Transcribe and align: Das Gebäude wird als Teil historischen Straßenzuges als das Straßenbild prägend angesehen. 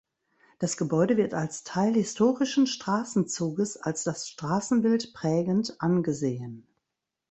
Das 0.57 0.77
Gebäude 0.77 1.15
wird 1.15 1.35
als 1.35 1.63
Teil 1.63 1.93
historischen 1.93 2.65
Straßenzuges 2.65 3.77
als 3.77 4.03
das 4.03 4.27
Straßenbild 4.29 5.13
prägend 5.13 5.79
angesehen. 5.79 6.65